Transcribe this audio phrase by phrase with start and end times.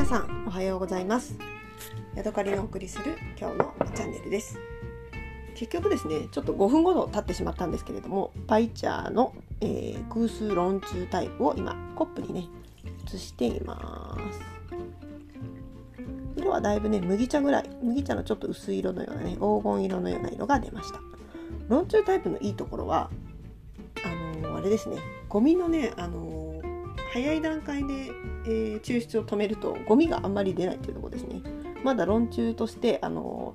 [0.00, 1.36] 皆さんおはようございます。
[2.14, 4.58] ヤドカリのお送りする今日のチャンネルです。
[5.54, 12.46] 結局ですねちょっと5分ほど経ってしまったんですけれどもパイチャーの、えー、空数論中タイプを今コップにね
[13.14, 14.40] 移しています。
[16.34, 20.98] 色はだいぶね麦茶ぐらい麦茶のちょっと薄い色のようなね黄金色のような色が出ました。
[21.68, 23.10] 論中タイプのいいところは
[24.02, 24.08] あ
[24.40, 24.96] のー、あれですね
[25.28, 26.59] ゴミのねあのー、
[27.12, 28.12] 早い段階で、
[28.44, 31.42] えー、抽出を止めるとゴミがあんまり出ないっていうところですね。
[31.82, 33.54] まだ論中としてあの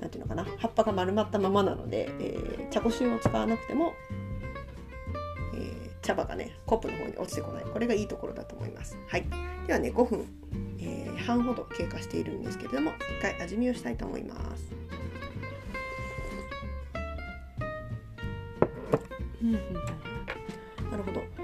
[0.00, 0.46] なんていうのかな。
[0.58, 3.92] 葉っぱが丸まったままなので、え茶こしを使わなくても、
[5.54, 7.64] え茶葉がねコップの方に落ちてこない。
[7.64, 8.96] これがいいところだと思います。
[9.08, 9.26] はい。
[9.66, 10.26] ではね5分、
[10.80, 14.74] え半ほど経過しているんですけれども一回味見をしたいと思います。
[19.42, 19.52] うん。
[19.52, 21.39] なるほど。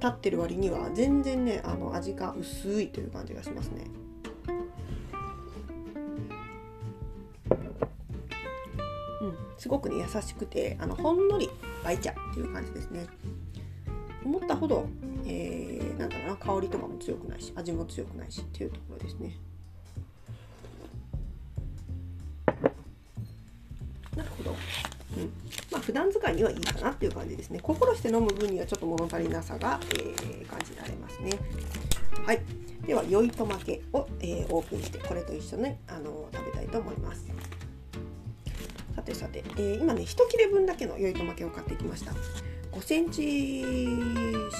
[0.00, 3.84] 経ってる割には全然ねあの味が薄いという感じがしますね。
[9.20, 11.50] うんすごくね優しくてあのほんのり
[11.82, 13.06] 焙茶っていう感じですね。
[14.24, 14.86] 思ったほど、
[15.24, 19.36] えー、なんだろうな香りとかも強くないし味も強くないしっていうところですね。
[25.88, 27.60] 普段使いにはいいかなっていう感じですね。
[27.62, 31.30] 心して飲む分にはちょっと物足りなさが、えー、感じられますね。
[32.26, 32.42] はい。
[32.86, 37.24] では酔いと負けを、えー、オープンしてこれと一緒にあの食べたいと思います。
[38.94, 42.12] さてさて、えー、今ね1切れ分だけの酔いと負けを買ってきました。
[42.72, 43.62] 5センチ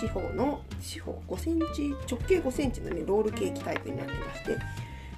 [0.01, 4.57] 四方の四方5センチ直径5センチのねロールケーキタイプになってまして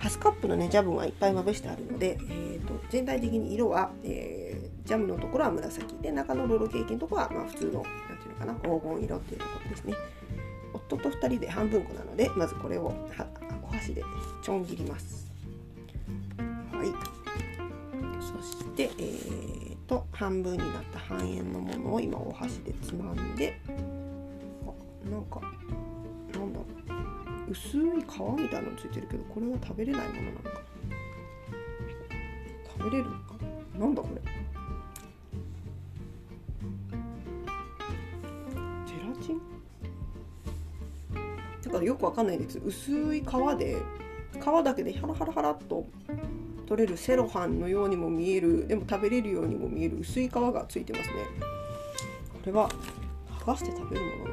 [0.01, 7.89] ハスカップのねジャムはいっぱいまぶしてあるので、えーと、全体的に色は、えー、ジャムのところは紫で中のロールケーキのところは、まあ、普通のなんてい
[8.27, 9.95] うのかな黄金色っていうところですね。
[10.73, 12.95] 夫と2人で半分こなのでまずこれを
[13.63, 14.03] お箸で
[14.43, 15.31] ちょん切ります。
[16.73, 16.89] はい。
[18.21, 19.61] そしてえー
[19.91, 25.41] と半分になった半円のものを今お箸でつまんであなんか
[27.51, 27.85] 薄い皮
[28.41, 30.63] みたいなのついてるけどこれは食べれないものなのか？
[32.79, 33.35] 食べれるのか？
[33.77, 34.21] なんだこれ？
[38.87, 39.41] ゼラチン？
[41.65, 42.61] だからよくわかんないです。
[42.65, 43.25] 薄い皮
[43.59, 43.77] で
[44.33, 45.85] 皮だけでハラハラハラっと
[46.67, 48.69] 取れるセロハンのようにも見える。
[48.69, 51.15] でも食べれるようにも見える薄い皮がついてますね。
[52.33, 52.71] これは
[53.41, 54.30] 剥がして食べるもの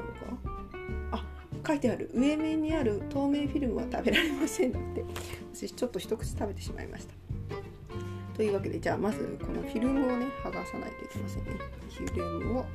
[1.68, 5.04] 書いてある上面にある透明フィルムは食べられませんって。
[5.54, 7.14] 私ちょっと一口食べてしまいました。
[8.36, 11.52] というわけでじゃあまずこのフィルムをね剥がさないといけませんね。
[11.90, 12.66] フィルムを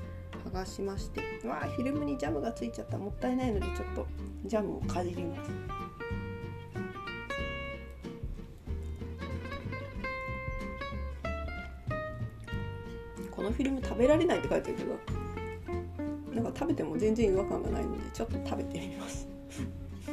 [0.44, 1.20] 剥がしまして。
[1.47, 2.98] わあフィルムにジャムがついちゃった。
[2.98, 4.06] もったいないのでちょっと
[4.44, 5.50] ジャムをかじります。
[13.31, 15.21] このフィルム食べられないって書いてるけど。
[16.42, 19.28] なんか食べても全然違和感がないのでちょっと食べてみます。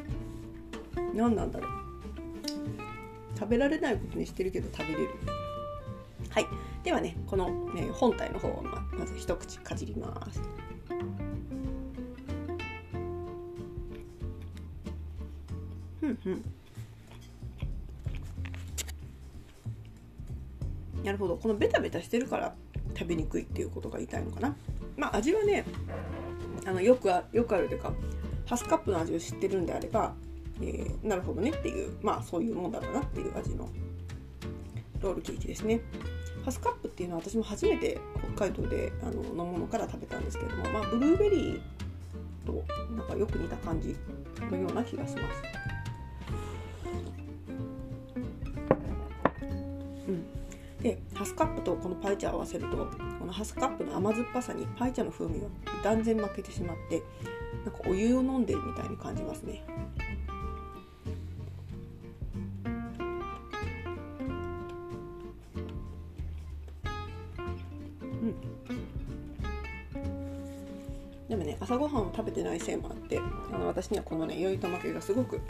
[1.16, 1.72] 何なんだろう。
[3.38, 5.10] 食べられないことにしてるけど食べれる。
[6.30, 6.46] はい。
[6.84, 10.42] ではねこの、ね、本体の方をままず一口かじります。
[16.00, 16.44] ふんふん。
[21.04, 21.38] なるほど。
[21.38, 22.54] このベタベタしてるから
[22.96, 24.56] 食べにくいっていうことが言いたいのかな。
[25.00, 25.66] まあ味はね
[26.66, 27.94] あのよくあよくあるというか
[28.46, 30.14] ハスカップの味を知ってるんであれば、
[30.62, 33.70] えー、なるほどねっていうまあそういうもんだろうなっていう味の
[35.02, 35.82] ロールケーキですね。
[36.44, 38.00] ハスカップっていうのは私も初めて
[38.36, 41.62] 北海道であののものから食べたんですけれども、まあ、ブルーベリー
[42.46, 42.64] と
[42.96, 43.96] なんかよく似た感じ
[44.50, 45.44] のような気がします。
[50.08, 50.39] うん。
[50.82, 55.48] でハスカップとこのパイチャを合わせるとこのハスカップの甘酸っぱさにパイチャの風味が
[55.84, 57.04] 断然負けてしまって
[57.66, 59.64] なんかお湯を飲んでるみたいに感じますね。
[71.28, 75.42] でもね朝ごはんを食べてないせいもあってあの私にはこのね酔いと負けがすごく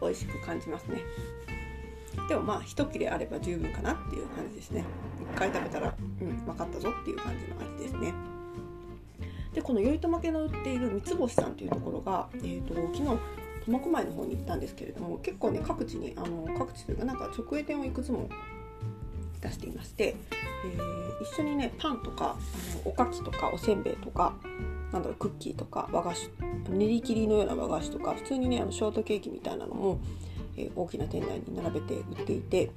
[0.00, 1.00] 美味しく感じますね。
[2.28, 4.84] でもまあ一切れあれば十分かなっていう感じですね。
[5.32, 8.12] 一回食べたらうん分かったぞっていう感じの味ですね。
[9.54, 13.02] でこの酔いとまけの売っている三つ星さんというところが、えーと、昨日
[13.66, 18.28] 苫小牧の方に行ったんですけれども結構ね各地にあの各地というかなんか直営店をいくつも
[19.40, 20.16] 出していまして、
[20.64, 24.34] えー、一緒にねパンとかあのおかきとかおせんべいとか、
[24.92, 26.30] なんだろうクッキーとか和菓子
[26.68, 29.98] 練り切りのような和菓子とか普通にねあのショートケーキみたいなのも、
[30.62, 32.70] え、大きな店内に並べて売っていて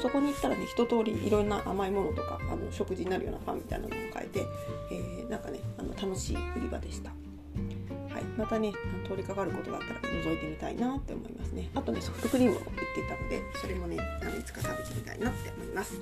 [0.00, 4.46] そこに行ったらね一通りいろんな甘いものとかあの食事になるようなパンみたいなのも買えて、
[4.92, 7.10] えー、なんかねあの楽しい売り場でした。
[7.10, 8.72] はい、またね
[9.08, 11.68] 通りかかることがあったら覗いてみたいなって思いますね。
[11.74, 16.00] あとねソフトクリームも売っていたのでそれもねあのいつか食べてみたいなって思います。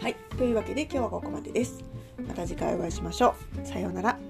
[0.00, 0.16] はい。
[0.36, 1.84] というわけで今日はここまでです。
[2.26, 3.66] また次回お会いしましょう。
[3.66, 4.27] さようなら。